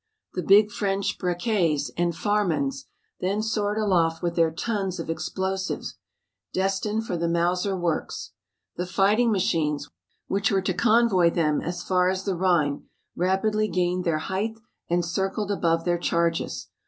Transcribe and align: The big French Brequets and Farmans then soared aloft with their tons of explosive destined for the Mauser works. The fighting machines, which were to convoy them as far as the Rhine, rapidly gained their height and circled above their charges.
The 0.33 0.41
big 0.41 0.71
French 0.71 1.19
Brequets 1.19 1.91
and 1.95 2.15
Farmans 2.15 2.85
then 3.19 3.43
soared 3.43 3.77
aloft 3.77 4.23
with 4.23 4.35
their 4.35 4.49
tons 4.49 4.99
of 4.99 5.11
explosive 5.11 5.93
destined 6.53 7.05
for 7.05 7.15
the 7.15 7.27
Mauser 7.27 7.77
works. 7.77 8.31
The 8.77 8.87
fighting 8.87 9.31
machines, 9.31 9.91
which 10.25 10.49
were 10.49 10.63
to 10.63 10.73
convoy 10.73 11.29
them 11.29 11.61
as 11.61 11.83
far 11.83 12.09
as 12.09 12.23
the 12.23 12.33
Rhine, 12.35 12.85
rapidly 13.15 13.67
gained 13.67 14.03
their 14.03 14.17
height 14.17 14.57
and 14.89 15.05
circled 15.05 15.51
above 15.51 15.85
their 15.85 15.99
charges. 15.99 16.69